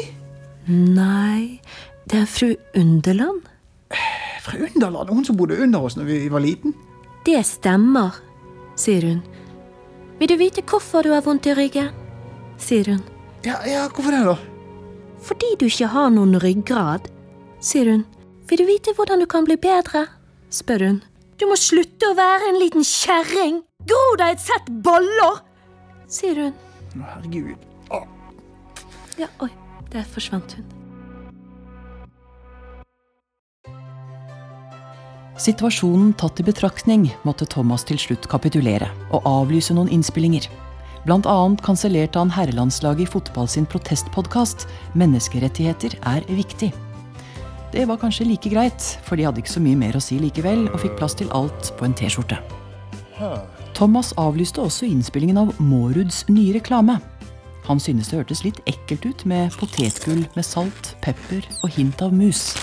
Nei, 0.67 1.61
det 2.09 2.23
er 2.25 2.27
fru 2.29 2.55
Underland. 2.75 3.45
Fra 4.41 4.57
Underlandet, 4.57 5.13
Hun 5.13 5.25
som 5.25 5.37
bodde 5.37 5.57
under 5.61 5.83
oss 5.85 5.95
når 5.97 6.07
vi 6.09 6.29
var 6.33 6.41
liten? 6.41 6.73
Det 7.25 7.37
stemmer, 7.45 8.15
sier 8.75 9.05
hun. 9.05 9.19
Vil 10.19 10.29
du 10.31 10.37
vite 10.37 10.63
hvorfor 10.65 11.03
du 11.05 11.11
har 11.13 11.21
vondt 11.25 11.45
i 11.49 11.53
ryggen? 11.57 11.91
sier 12.61 12.85
hun. 12.85 13.03
Ja, 13.45 13.55
ja, 13.65 13.87
hvorfor 13.89 14.13
det, 14.13 14.23
da? 14.25 14.35
Fordi 15.21 15.55
du 15.59 15.65
ikke 15.65 15.87
har 15.93 16.09
noen 16.13 16.37
ryggrad, 16.41 17.07
sier 17.61 17.89
hun. 17.89 18.03
Vil 18.49 18.61
du 18.61 18.65
vite 18.69 18.93
hvordan 18.97 19.21
du 19.21 19.25
kan 19.29 19.45
bli 19.45 19.57
bedre? 19.61 20.07
spør 20.49 20.85
hun. 20.87 20.99
Du 21.39 21.47
må 21.49 21.55
slutte 21.57 22.09
å 22.11 22.17
være 22.17 22.49
en 22.51 22.59
liten 22.61 22.83
kjerring. 22.85 23.61
Gro 23.89 24.03
deg 24.21 24.35
et 24.35 24.43
sett 24.43 24.67
boller! 24.85 25.39
sier 26.11 26.37
hun. 26.37 26.53
Å, 26.97 27.05
Herregud. 27.15 27.57
Å, 27.93 28.01
Ja, 29.21 29.27
oi, 29.41 29.49
der 29.93 30.05
forsvant 30.11 30.57
hun. 30.57 30.65
Situasjonen 35.41 36.11
tatt 36.21 36.37
i 36.37 36.43
betraktning 36.45 37.07
måtte 37.25 37.47
Thomas 37.49 37.81
til 37.87 37.97
slutt 37.97 38.27
kapitulere 38.29 38.91
og 39.09 39.25
avlyse 39.25 39.73
noen 39.73 39.89
innspillinger. 39.89 40.45
Blant 41.07 41.25
annet 41.25 41.63
kansellerte 41.65 42.21
han 42.21 42.29
herrelandslaget 42.29 43.07
i 43.07 43.09
fotball 43.09 43.49
sin 43.49 43.65
protestpodkast 43.65 44.67
'Menneskerettigheter 44.93 45.97
er 46.05 46.21
viktig'. 46.29 46.69
Det 47.71 47.87
var 47.87 47.97
kanskje 47.97 48.27
like 48.27 48.49
greit, 48.49 48.99
for 49.01 49.15
de 49.15 49.23
hadde 49.23 49.41
ikke 49.41 49.55
så 49.57 49.63
mye 49.63 49.79
mer 49.79 49.97
å 49.97 50.03
si 50.03 50.19
likevel, 50.19 50.67
og 50.69 50.79
fikk 50.79 50.97
plass 50.99 51.15
til 51.15 51.31
alt 51.31 51.73
på 51.77 51.85
en 51.85 51.93
T-skjorte. 51.93 52.37
Thomas 53.73 54.13
avlyste 54.17 54.61
også 54.61 54.85
innspillingen 54.85 55.37
av 55.37 55.55
Måruds 55.57 56.25
nye 56.29 56.53
reklame. 56.53 56.99
Han 57.65 57.79
syntes 57.79 58.09
det 58.09 58.19
hørtes 58.19 58.43
litt 58.43 58.61
ekkelt 58.67 59.05
ut 59.05 59.25
med 59.25 59.57
potetgull 59.57 60.27
med 60.35 60.45
salt, 60.45 60.95
pepper 61.01 61.41
og 61.63 61.69
hint 61.69 62.01
av 62.01 62.13
mus. 62.13 62.53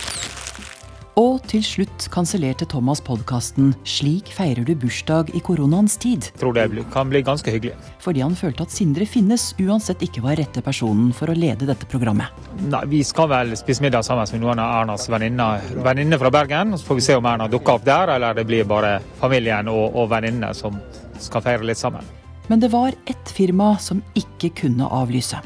Og 1.18 1.40
til 1.50 1.64
slutt 1.66 2.04
kansellerte 2.14 2.66
Thomas 2.70 3.00
podkasten 3.02 3.72
'Slik 3.82 4.28
feirer 4.30 4.62
du 4.62 4.76
bursdag 4.78 5.32
i 5.34 5.40
koronaens 5.42 5.96
tid'. 5.98 6.28
Jeg 6.30 6.38
tror 6.38 6.54
det 6.54 6.84
kan 6.92 7.10
bli 7.10 7.22
ganske 7.26 7.50
hyggelig. 7.50 7.74
Fordi 7.98 8.20
han 8.22 8.36
følte 8.38 8.62
at 8.62 8.70
Sindre 8.70 9.06
Finnes 9.06 9.54
uansett 9.58 9.98
ikke 10.06 10.22
var 10.22 10.38
rette 10.38 10.62
personen 10.62 11.10
for 11.12 11.26
å 11.26 11.34
lede 11.34 11.66
dette 11.66 11.90
programmet. 11.90 12.30
Nei, 12.70 12.84
Vi 12.86 13.02
skal 13.02 13.28
vel 13.28 13.56
spise 13.56 13.82
middag 13.82 14.04
sammen 14.04 14.30
med 14.30 14.40
noen 14.40 14.58
av 14.62 14.84
Ernas 14.84 15.08
venninner 15.08 16.18
fra 16.18 16.30
Bergen. 16.30 16.78
Så 16.78 16.86
får 16.86 16.94
vi 16.94 17.00
se 17.00 17.16
om 17.16 17.26
Erna 17.26 17.48
dukker 17.48 17.72
opp 17.72 17.84
der, 17.84 18.14
eller 18.14 18.34
det 18.34 18.46
blir 18.46 18.64
bare 18.64 19.00
familien 19.18 19.66
og, 19.66 19.96
og 19.96 20.10
venninnene 20.10 20.54
som 20.54 20.78
skal 21.18 21.42
feire 21.42 21.66
litt 21.66 21.78
sammen. 21.78 22.04
Men 22.46 22.60
det 22.60 22.70
var 22.70 22.94
ett 23.06 23.28
firma 23.28 23.76
som 23.78 24.02
ikke 24.14 24.54
kunne 24.54 24.86
avlyse. 24.86 25.42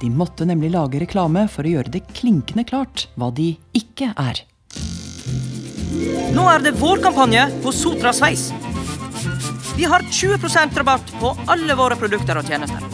De 0.00 0.08
måtte 0.08 0.46
nemlig 0.46 0.70
lage 0.70 1.00
reklame 1.00 1.48
for 1.48 1.64
å 1.64 1.72
gjøre 1.80 1.90
det 1.90 2.06
klinkende 2.14 2.64
klart 2.64 3.08
hva 3.16 3.34
de 3.34 3.56
ikke 3.74 4.14
er. 4.14 4.46
Nå 6.36 6.44
er 6.50 6.62
det 6.64 6.76
vår 6.80 7.00
kampanje 7.04 7.46
på 7.64 7.72
Sotra 7.72 8.12
Sveis. 8.16 8.50
Vi 9.76 9.84
har 9.84 10.00
20% 10.00 10.78
rabatt 10.78 11.12
på 11.20 11.32
alle 11.46 11.74
våre 11.76 11.96
produkter 12.00 12.38
og 12.40 12.48
tjenester. 12.48 12.84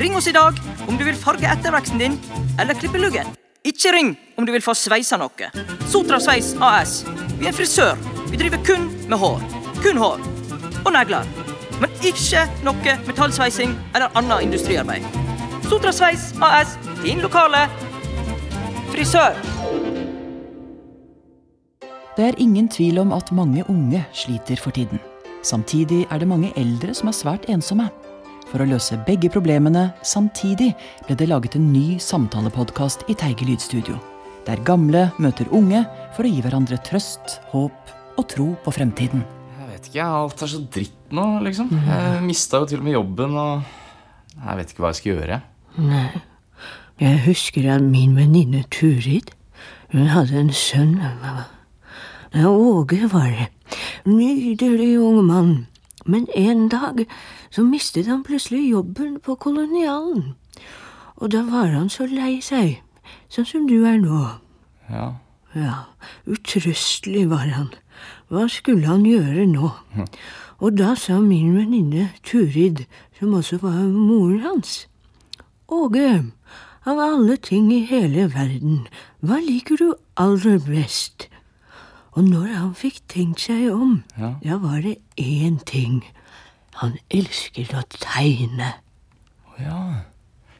Ring 0.00 0.16
oss 0.16 0.26
i 0.30 0.34
dag 0.34 0.56
om 0.88 0.98
du 0.98 1.04
vil 1.04 1.18
farge 1.18 1.46
etterveksten 1.50 2.00
din 2.00 2.18
eller 2.60 2.78
klippe 2.78 3.00
luggen. 3.02 3.28
Ikke 3.62 3.92
ring 3.94 4.14
om 4.36 4.46
du 4.46 4.52
vil 4.54 4.64
få 4.64 4.74
sveisa 4.74 5.18
noe. 5.20 5.50
Sotra 5.90 6.18
Sveis 6.22 6.54
AS. 6.58 7.02
Vi 7.38 7.46
er 7.46 7.54
frisør. 7.54 8.00
Vi 8.30 8.40
driver 8.40 8.62
kun 8.66 8.88
med 9.06 9.18
hår. 9.22 9.44
Kun 9.84 10.00
hår. 10.02 10.26
Og 10.82 10.90
negler. 10.96 11.28
Men 11.82 11.94
ikke 12.06 12.46
noe 12.66 12.98
metallsveising 13.06 13.76
eller 13.94 14.10
annet 14.18 14.48
industriarbeid. 14.48 15.06
Sotra 15.68 15.94
Sveis 15.94 16.30
AS. 16.42 16.78
Din 17.02 17.22
lokale 17.22 17.66
frisør. 18.90 19.51
Det 22.12 22.24
er 22.28 22.36
ingen 22.36 22.66
tvil 22.68 22.98
om 23.00 23.12
at 23.16 23.30
mange 23.32 23.62
unge 23.72 24.02
sliter 24.12 24.58
for 24.60 24.74
tiden. 24.76 25.00
Samtidig 25.42 26.02
er 26.10 26.20
det 26.20 26.26
mange 26.28 26.50
eldre 26.60 26.92
som 26.92 27.08
er 27.08 27.16
svært 27.16 27.46
ensomme. 27.48 27.86
For 28.50 28.60
å 28.60 28.66
løse 28.68 28.98
begge 29.06 29.30
problemene 29.32 29.86
samtidig 30.04 30.74
ble 31.06 31.16
det 31.16 31.30
laget 31.30 31.56
en 31.56 31.70
ny 31.72 31.96
samtalepodkast 31.96 33.06
i 33.08 33.16
Teige 33.16 33.46
lydstudio. 33.48 33.96
Der 34.44 34.60
gamle 34.66 35.06
møter 35.22 35.48
unge 35.56 35.86
for 36.12 36.28
å 36.28 36.32
gi 36.34 36.42
hverandre 36.44 36.76
trøst, 36.84 37.38
håp 37.54 37.94
og 38.20 38.28
tro 38.28 38.50
på 38.60 38.74
fremtiden. 38.76 39.24
Jeg 39.62 39.70
vet 39.70 39.88
ikke, 39.88 40.10
alt 40.18 40.44
er 40.44 40.52
så 40.52 40.60
dritt 40.76 41.16
nå, 41.16 41.26
liksom. 41.46 41.72
Jeg 41.72 42.20
mista 42.26 42.60
jo 42.60 42.68
til 42.68 42.82
og 42.82 42.86
med 42.90 42.96
jobben, 42.98 43.38
og 43.40 44.36
jeg 44.36 44.60
vet 44.60 44.74
ikke 44.76 44.84
hva 44.84 44.92
jeg 44.92 45.00
skal 45.00 45.12
gjøre. 45.14 45.40
Nei. 45.80 46.04
Jeg 47.00 47.24
husker 47.24 47.72
at 47.72 47.88
min 47.88 48.12
venninne 48.20 48.66
Turid, 48.68 49.32
hun 49.96 50.12
hadde 50.12 50.36
en 50.44 50.52
sønn. 50.52 50.98
Ja, 51.00 51.48
Åge 52.34 53.08
var. 53.12 53.50
Nydelig 54.04 54.98
ung 54.98 55.24
mann. 55.24 55.66
Men 56.06 56.26
en 56.34 56.68
dag 56.68 57.04
så 57.50 57.62
mistet 57.62 58.06
han 58.06 58.24
plutselig 58.24 58.70
jobben 58.70 59.20
på 59.20 59.34
kolonialen. 59.34 60.34
Og 61.16 61.32
da 61.32 61.42
var 61.42 61.66
han 61.66 61.90
så 61.92 62.06
lei 62.06 62.40
seg, 62.42 62.80
sånn 63.28 63.46
som 63.46 63.68
du 63.68 63.84
er 63.86 64.00
nå. 64.02 64.22
Ja. 64.90 65.12
Ja, 65.54 65.74
utrøstelig 66.24 67.26
var 67.30 67.44
han. 67.52 67.68
Hva 68.32 68.46
skulle 68.48 68.88
han 68.88 69.04
gjøre 69.04 69.44
nå? 69.50 69.70
Og 70.64 70.78
da 70.78 70.94
sa 70.96 71.18
min 71.20 71.52
venninne 71.56 72.08
Turid, 72.24 72.86
som 73.18 73.34
også 73.36 73.60
var 73.60 73.82
moren 73.92 74.40
hans, 74.46 74.86
Åge, 75.72 76.32
av 76.84 76.98
alle 77.00 77.36
ting 77.36 77.70
i 77.72 77.84
hele 77.88 78.26
verden, 78.32 78.86
hva 79.20 79.38
liker 79.40 79.78
du 79.80 79.92
aller 80.20 80.58
best? 80.64 81.28
Og 82.14 82.24
når 82.28 82.50
han 82.54 82.74
fikk 82.76 83.00
tenkt 83.08 83.40
seg 83.40 83.70
om, 83.72 84.02
Ja. 84.18 84.34
da 84.42 84.58
var 84.58 84.82
det 84.82 84.98
én 85.16 85.58
ting. 85.64 86.02
Han 86.82 86.98
elsket 87.10 87.72
å 87.72 87.82
tegne. 87.88 88.74
Å 89.48 89.60
Ja, 89.62 90.02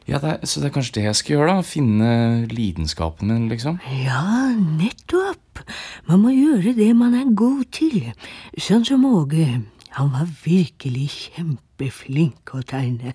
ja 0.07 0.17
det 0.19 0.29
er, 0.29 0.45
Så 0.45 0.61
det 0.61 0.71
er 0.71 0.79
kanskje 0.79 0.93
det 0.93 1.03
jeg 1.03 1.15
skal 1.15 1.35
gjøre, 1.37 1.55
da? 1.55 1.61
Finne 1.61 2.47
lidenskapen 2.49 3.27
min, 3.27 3.49
liksom? 3.49 3.79
Ja, 4.03 4.49
nettopp. 4.53 5.61
Man 6.07 6.21
må 6.21 6.29
gjøre 6.33 6.75
det 6.75 6.95
man 6.95 7.13
er 7.13 7.33
god 7.33 7.65
til. 7.71 8.13
Sånn 8.57 8.85
som 8.85 9.05
Åge. 9.05 9.63
Han 9.93 10.09
var 10.09 10.25
virkelig 10.41 11.05
kjempeflink 11.13 12.53
å 12.57 12.63
tegne. 12.65 13.13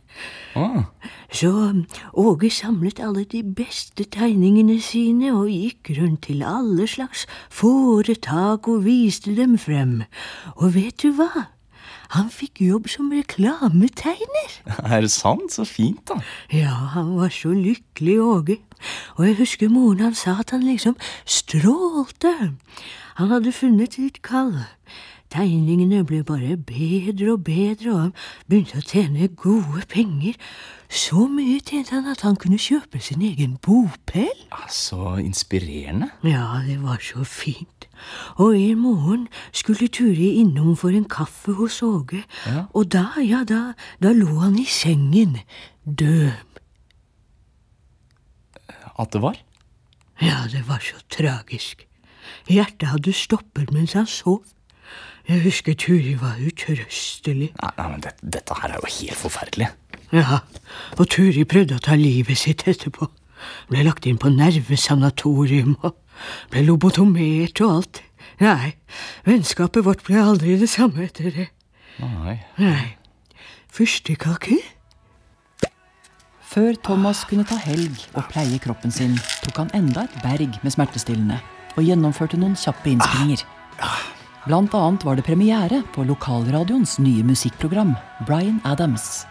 Ah. 0.55 0.87
Så 1.35 1.51
Åge 2.15 2.51
samlet 2.55 3.01
alle 3.03 3.25
de 3.27 3.43
beste 3.43 4.07
tegningene 4.07 4.79
sine 4.83 5.33
og 5.35 5.51
gikk 5.51 5.91
rundt 5.99 6.29
til 6.29 6.45
alle 6.47 6.87
slags 6.87 7.27
foretak 7.51 8.71
og 8.71 8.85
viste 8.87 9.35
dem 9.35 9.59
frem. 9.59 10.05
Og 10.57 10.77
vet 10.79 11.03
du 11.03 11.11
hva? 11.19 11.49
Han 12.15 12.31
fikk 12.33 12.63
jobb 12.65 12.87
som 12.89 13.11
reklametegner. 13.13 14.55
Er 14.95 15.03
det 15.05 15.11
sant? 15.13 15.53
Så 15.53 15.67
fint, 15.69 16.01
da. 16.09 16.23
Ja, 16.55 16.95
han 16.95 17.17
var 17.19 17.35
så 17.35 17.53
lykkelig, 17.53 18.17
Åge. 18.23 18.59
Og 19.19 19.27
jeg 19.27 19.37
husker 19.43 19.69
moren 19.73 20.07
hans 20.07 20.23
sa 20.25 20.39
at 20.41 20.55
han 20.55 20.65
liksom 20.65 20.97
strålte. 21.27 22.33
Han 23.19 23.35
hadde 23.35 23.53
funnet 23.53 23.99
sitt 23.99 24.23
kall. 24.23 24.55
Tegningene 25.29 26.05
ble 26.09 26.23
bare 26.25 26.57
bedre 26.57 27.33
og 27.35 27.43
bedre, 27.45 27.91
og 27.93 28.01
han 28.01 28.13
begynte 28.49 28.79
å 28.81 28.85
tjene 28.89 29.29
gode 29.37 29.83
penger. 29.93 30.39
Så 30.89 31.27
mye 31.29 31.59
tjente 31.61 31.93
han 31.93 32.09
at 32.09 32.23
han 32.25 32.39
kunne 32.41 32.57
kjøpe 32.57 32.97
sin 33.05 33.21
egen 33.27 33.59
bopel. 33.61 34.31
Så 34.73 35.19
inspirerende. 35.21 36.09
Ja, 36.25 36.63
det 36.65 36.79
var 36.81 36.97
så 37.05 37.27
fint. 37.29 37.89
Og 38.41 38.57
en 38.57 38.79
morgen 38.81 39.27
skulle 39.53 39.91
Turi 39.93 40.31
innom 40.41 40.73
for 40.81 40.95
en 40.97 41.05
kaffe 41.05 41.53
hos 41.61 41.83
Åge, 41.83 42.23
Ja. 42.47 42.65
og 42.73 42.89
da, 42.93 43.11
ja, 43.21 43.45
da, 43.45 43.75
da 44.03 44.13
lå 44.17 44.39
han 44.41 44.57
i 44.59 44.65
sengen, 44.65 45.39
død. 45.85 46.33
At 48.99 49.13
det 49.13 49.21
var? 49.23 49.37
Ja, 50.23 50.47
det 50.51 50.65
var 50.69 50.81
så 50.83 50.97
tragisk. 51.13 51.85
Hjertet 52.49 52.89
hadde 52.89 53.13
stoppet 53.13 53.71
mens 53.73 53.93
han 53.93 54.07
sov. 54.07 54.41
Jeg 55.29 55.43
husker 55.45 55.77
Turi 55.77 56.15
var 56.21 56.39
utrøstelig. 56.41 57.51
Nei, 57.61 57.73
nei 57.77 57.87
men 57.93 58.05
dette, 58.05 58.31
dette 58.37 58.55
her 58.63 58.73
er 58.73 58.81
jo 58.81 58.93
helt 58.95 59.21
forferdelig. 59.21 59.69
Ja, 60.15 60.41
og 60.97 61.09
Turi 61.13 61.45
prøvde 61.45 61.77
å 61.77 61.85
ta 61.85 61.99
livet 62.01 62.41
sitt 62.41 62.65
etterpå. 62.71 63.11
Ble 63.69 63.85
lagt 63.85 64.09
inn 64.09 64.19
på 64.21 64.33
nervesanatorium 64.33 65.77
og 65.83 65.99
ble 66.53 66.65
lobotomert 66.65 67.61
og 67.61 67.75
alt. 67.77 68.03
Nei, 68.41 68.73
vennskapet 69.29 69.85
vårt 69.85 70.05
ble 70.07 70.23
aldri 70.23 70.57
det 70.61 70.71
samme 70.73 71.05
etter 71.05 71.31
det. 71.35 71.49
Nei. 72.01 72.39
Nei. 72.57 72.97
Fyrstekake? 73.75 74.57
Før 76.49 76.79
Thomas 76.81 77.27
kunne 77.29 77.45
ta 77.45 77.59
helg 77.61 78.01
og 78.17 78.25
pleie 78.33 78.57
kroppen 78.63 78.95
sin, 78.95 79.19
tok 79.45 79.61
han 79.61 79.75
enda 79.77 80.09
et 80.09 80.21
berg 80.25 80.57
med 80.65 80.73
smertestillende 80.73 81.43
og 81.77 81.85
gjennomførte 81.85 82.41
noen 82.41 82.57
kjappe 82.59 82.95
innspillinger. 82.95 83.45
Blant 83.77 84.18
annet 84.57 85.05
var 85.05 85.17
det 85.17 85.27
premiere 85.27 85.83
på 85.93 86.05
lokalradioens 86.09 86.99
nye 86.99 87.25
musikkprogram, 87.25 87.95
Bryan 88.27 88.61
Adams. 88.65 89.27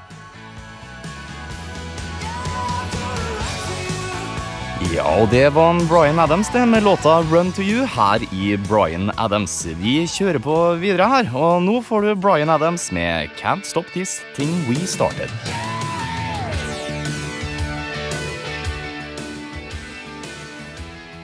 Ja, 4.94 5.04
og 5.20 5.32
det 5.34 5.50
var 5.54 5.80
Bryan 5.90 6.20
Adams 6.20 6.50
det 6.54 6.62
med 6.66 6.84
låta 6.84 7.22
Run 7.32 7.52
to 7.52 7.62
You 7.62 7.86
her 7.86 8.22
i 8.34 8.58
Bryan 8.70 9.12
Adams. 9.18 9.66
Vi 9.82 10.06
kjører 10.08 10.40
på 10.40 10.56
videre 10.80 11.08
her, 11.10 11.32
og 11.36 11.64
nå 11.66 11.82
får 11.82 12.02
du 12.06 12.16
Bryan 12.16 12.50
Adams 12.50 12.92
med 12.92 13.30
Can't 13.42 13.66
Stop 13.66 13.90
This 13.94 14.22
Thing 14.38 14.54
We 14.70 14.78
Started. 14.88 15.34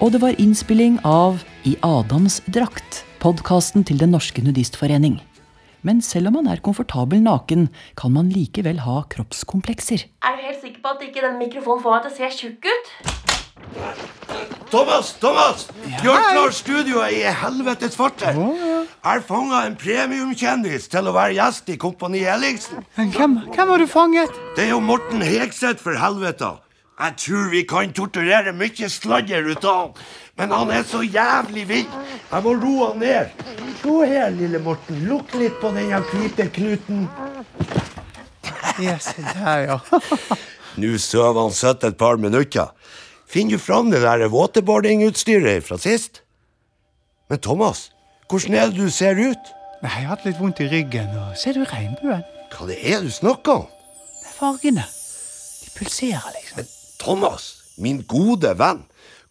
Og 0.04 0.12
det 0.12 0.20
var 0.20 0.36
innspilling 0.42 1.00
av 1.08 1.40
I 1.64 1.78
Adams 1.88 2.42
drakt, 2.52 3.06
podkasten 3.24 3.86
til 3.88 4.02
Den 4.02 4.12
norske 4.12 4.42
nudistforening. 4.44 5.22
Men 5.88 6.02
selv 6.04 6.28
om 6.28 6.34
man 6.38 6.48
er 6.52 6.60
komfortabel 6.64 7.22
naken, 7.24 7.70
kan 7.96 8.12
man 8.12 8.28
likevel 8.28 8.82
ha 8.84 9.04
kroppskomplekser. 9.14 10.04
Er 10.28 10.36
du 10.36 10.42
helt 10.44 10.60
sikker 10.60 10.82
på 10.84 10.92
at 10.92 11.06
ikke 11.08 11.24
den 11.24 11.38
mikrofonen 11.40 11.84
får 11.84 11.94
meg 11.94 12.02
til 12.04 12.12
å 12.12 12.18
se 12.18 12.28
tjukk 12.42 12.68
ut? 12.68 12.86
Thomas, 14.74 15.14
Thomas! 15.22 15.70
Ja. 15.88 16.02
Gjør 16.04 16.26
klar 16.34 16.58
studioet 16.58 17.16
i 17.16 17.22
helvetes 17.44 17.96
farter. 17.96 18.36
Jeg 18.36 19.24
fanga 19.30 19.64
en 19.70 19.80
premiumkjendis 19.80 20.90
til 20.92 21.08
å 21.08 21.16
være 21.16 21.38
gjest 21.38 21.72
i 21.72 21.80
Kompani 21.80 22.26
Ellingsen. 22.28 22.84
Hvem, 22.98 23.40
hvem 23.56 23.72
har 23.72 23.80
du 23.80 23.88
fanget? 23.88 24.36
Det 24.58 24.68
er 24.68 24.74
jo 24.74 24.84
Morten 24.84 25.24
Hegseth, 25.24 25.80
for 25.80 25.96
helvete. 25.96 26.58
Jeg 27.00 27.16
tror 27.18 27.48
vi 27.50 27.64
kan 27.66 27.96
torturere 27.96 28.52
mye 28.54 28.90
sladder 28.92 29.48
ut 29.48 29.64
av 29.66 29.80
han. 29.80 29.96
Men 30.38 30.52
han 30.52 30.72
er 30.74 30.84
så 30.84 31.04
jævlig 31.06 31.68
vill. 31.70 31.90
Jeg 32.32 32.44
må 32.44 32.54
roe 32.58 32.88
han 32.92 33.00
ned. 33.04 33.44
Se 33.84 33.98
her, 34.10 34.32
lille 34.34 34.60
Morten. 34.64 35.04
Lukk 35.06 35.36
litt 35.38 35.60
på 35.62 35.70
den 35.76 35.92
hvite 36.10 36.48
knuten. 36.56 37.04
Ja, 38.82 38.98
se 38.98 39.22
der, 39.22 39.68
ja. 39.68 39.78
Nå 40.82 40.96
sover 40.98 41.44
han 41.46 41.54
søtt 41.54 41.84
et 41.86 41.98
par 42.00 42.18
minutter. 42.18 42.72
Finner 43.30 43.58
du 43.58 43.62
fram 43.62 43.92
det 43.94 44.02
der 44.02 44.26
waterboardingutstyret 44.34 45.66
fra 45.68 45.78
sist? 45.82 46.24
Men 47.30 47.40
Thomas, 47.40 47.92
hvordan 48.30 48.58
er 48.58 48.72
det 48.72 48.82
du 48.82 48.90
ser 48.90 49.20
ut? 49.22 49.54
Nei, 49.84 49.90
Jeg 49.92 50.08
har 50.08 50.16
hatt 50.16 50.26
litt 50.26 50.40
vondt 50.42 50.62
i 50.64 50.70
ryggen. 50.72 51.12
og 51.18 51.38
Ser 51.38 51.54
du 51.58 51.64
regnbuen? 51.70 52.24
Hva 52.54 52.68
det 52.70 52.80
er 52.82 53.02
du 53.06 53.12
snakker 53.14 53.62
om? 53.64 53.68
Det 53.70 54.30
er 54.32 54.36
Fargene. 54.40 54.86
De 55.64 55.70
pulserer, 55.78 56.30
liksom. 56.40 56.58
Men 56.58 56.68
Thomas, 57.02 57.48
min 57.78 58.02
gode 58.08 58.54
venn. 58.58 58.84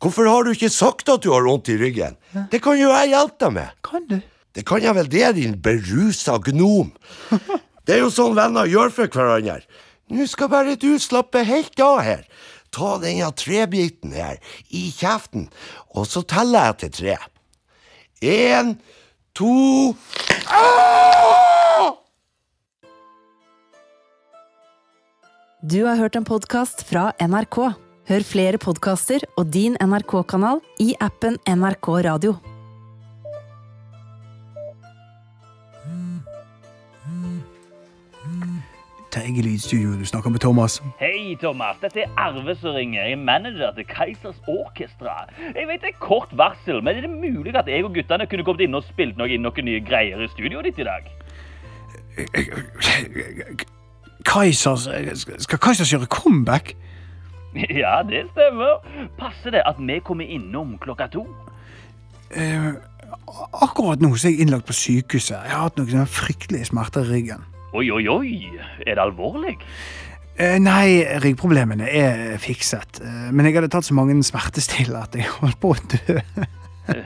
Hvorfor 0.02 0.26
har 0.26 0.42
du 0.42 0.50
ikke 0.50 0.70
sagt 0.72 1.10
at 1.12 1.22
du 1.22 1.30
har 1.30 1.44
vondt 1.46 1.70
i 1.70 1.76
ryggen? 1.78 2.16
Det 2.50 2.58
kan 2.64 2.74
jo 2.78 2.90
jeg 2.90 3.12
hjelpe 3.12 3.38
deg 3.44 3.52
med. 3.54 3.76
Kan 3.86 4.08
du? 4.10 4.16
Det 4.52 4.64
kan 4.68 4.82
jeg 4.82 4.96
vel 4.98 5.08
det, 5.08 5.28
din 5.38 5.54
berusa 5.62 6.38
gnom. 6.42 6.90
Det 7.86 7.96
er 7.96 8.04
jo 8.04 8.12
sånn 8.14 8.36
venner 8.38 8.68
gjør 8.70 8.92
for 8.94 9.10
hverandre. 9.10 9.64
Nå 10.14 10.26
skal 10.30 10.50
bare 10.52 10.76
du 10.78 10.92
slappe 11.02 11.40
helt 11.46 11.80
av 11.82 11.98
her. 12.06 12.20
Ta 12.70 12.92
denne 13.02 13.26
trebiten 13.34 14.14
her 14.14 14.38
i 14.70 14.84
kjeften, 14.94 15.48
og 15.90 16.06
så 16.06 16.22
teller 16.22 16.70
jeg 16.70 16.78
til 16.82 16.92
tre. 17.00 17.16
Én, 18.22 18.76
to 19.34 19.96
Ah! 20.46 21.90
Du 25.62 25.84
har 25.86 25.98
hørt 25.98 26.16
en 26.18 26.24
podkast 26.26 26.86
fra 26.86 27.10
NRK. 27.22 27.58
Hør 28.02 28.24
flere 28.26 28.58
podkaster 28.58 29.22
og 29.38 29.52
din 29.54 29.76
NRK-kanal 29.78 30.58
i 30.82 30.88
appen 30.98 31.36
NRK 31.46 31.86
Radio. 32.02 32.32
Terje 39.12 39.44
Lydstudio, 39.46 39.92
du 40.00 40.02
snakker 40.08 40.34
med 40.34 40.42
Thomas. 40.42 40.80
Hei, 40.98 41.36
Thomas. 41.38 41.78
Dette 41.84 42.02
er 42.02 42.10
Arve 42.18 42.56
som 42.58 42.74
ringer. 42.74 43.04
Jeg 43.04 43.14
er 43.14 43.22
manager 43.22 43.70
til 43.78 43.86
Keisers 43.86 44.42
Orkestra. 44.50 45.28
Jeg 45.54 45.70
vet 45.70 45.86
det 45.86 45.94
er 45.94 45.98
kort 46.02 46.34
varsel, 46.34 46.82
men 46.82 46.96
er 46.98 47.06
det 47.06 47.14
mulig 47.14 47.54
at 47.54 47.70
jeg 47.70 47.86
og 47.86 47.94
guttene 47.94 48.26
kunne 48.26 48.42
kommet 48.50 48.66
inn 48.66 48.74
og 48.74 48.82
spilt 48.90 49.14
noe, 49.20 49.30
inn 49.30 49.46
noen 49.46 49.68
nye 49.68 49.84
greier 49.86 50.18
i 50.18 50.32
studioet 50.34 50.72
ditt 50.72 50.82
i 50.82 50.90
dag? 50.90 51.06
Kaisers 54.26 54.88
Skal 55.46 55.62
Kaisers 55.62 55.94
gjøre 55.94 56.10
comeback? 56.10 56.74
Ja, 57.82 58.00
det 58.08 58.26
stemmer. 58.32 58.80
Passer 59.18 59.56
det 59.56 59.62
at 59.68 59.80
vi 59.80 59.98
kommer 60.04 60.24
innom 60.24 60.78
klokka 60.80 61.08
to? 61.12 61.26
Eh, 62.32 62.72
akkurat 63.62 64.00
nå 64.00 64.14
så 64.16 64.28
er 64.30 64.36
jeg 64.36 64.46
innlagt 64.46 64.68
på 64.68 64.76
sykehuset. 64.76 65.36
Jeg 65.36 65.52
har 65.52 65.68
hatt 65.68 65.80
noen 65.80 66.08
fryktelige 66.08 66.70
smerter 66.70 67.04
i 67.04 67.12
ryggen. 67.12 67.44
Oi, 67.72 67.90
oi, 67.92 68.06
oi. 68.08 68.32
Er 68.86 68.96
det 68.96 69.04
alvorlig? 69.04 69.56
Eh, 70.40 70.56
nei, 70.60 71.04
ryggproblemene 71.20 71.88
er 71.92 72.40
fikset. 72.40 73.02
Eh, 73.04 73.28
men 73.32 73.48
jeg 73.48 73.58
hadde 73.58 73.70
tatt 73.72 73.88
så 73.88 73.96
mange 73.96 74.16
smertestillende 74.24 75.04
at 75.04 75.16
jeg 75.16 75.28
holdt 75.38 75.60
på 75.60 75.74
å 75.74 75.80
dø. 75.92 76.20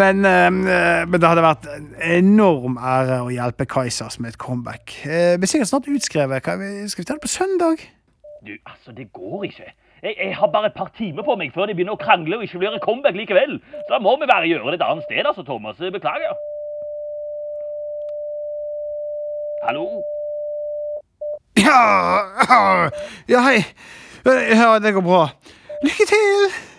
men, 0.00 0.24
eh, 0.26 0.48
men 0.50 1.14
det 1.14 1.28
hadde 1.28 1.44
vært 1.44 1.68
en 1.76 1.90
enorm 2.16 2.78
ære 2.80 3.20
å 3.26 3.30
hjelpe 3.32 3.68
Kaisers 3.70 4.18
med 4.20 4.32
et 4.32 4.40
comeback. 4.40 4.96
Eh, 5.04 5.36
blir 5.40 5.50
sikkert 5.50 5.70
snart 5.70 5.90
utskrevet. 5.92 6.48
Skal 6.90 7.04
vi 7.04 7.08
ta 7.08 7.16
det 7.18 7.24
på 7.24 7.30
søndag? 7.30 7.84
Du, 8.46 8.52
altså, 8.66 8.92
det 8.92 9.12
går 9.12 9.44
ikke. 9.44 9.72
Jeg, 10.02 10.14
jeg 10.18 10.36
har 10.36 10.46
bare 10.46 10.66
et 10.66 10.74
par 10.74 10.90
timer 10.98 11.22
på 11.22 11.36
meg 11.38 11.52
før 11.54 11.68
de 11.70 11.76
begynner 11.78 11.94
å 11.94 12.00
krangle 12.00 12.40
og 12.40 12.42
ikke 12.42 12.58
blir 12.58 12.74
et 12.74 12.82
comeback 12.82 13.14
likevel. 13.14 13.60
Så 13.84 13.88
da 13.92 14.00
må 14.02 14.16
vi 14.18 14.26
bare 14.30 14.50
gjøre 14.50 14.74
det 14.74 14.80
et 14.80 14.86
annet 14.88 15.06
sted, 15.06 15.22
altså, 15.22 15.44
Thomas. 15.46 15.78
Beklager. 15.78 16.34
Hallo? 19.62 19.86
Ja, 21.62 21.82
ja, 23.28 23.46
hei. 23.46 23.62
Ja, 24.58 24.78
det 24.82 24.94
går 24.96 25.06
bra. 25.06 25.24
Lykke 25.86 26.10
til! 26.10 26.71